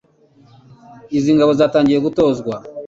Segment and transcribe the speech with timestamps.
[1.17, 2.53] izi ngabo zatangiye gutozwa